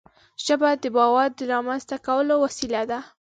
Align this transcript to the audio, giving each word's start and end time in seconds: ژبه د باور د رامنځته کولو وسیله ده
ژبه 0.45 0.69
د 0.83 0.85
باور 0.95 1.29
د 1.37 1.41
رامنځته 1.53 1.97
کولو 2.05 2.35
وسیله 2.43 2.81
ده 2.91 2.99